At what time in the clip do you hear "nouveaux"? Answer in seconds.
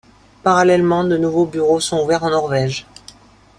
1.15-1.45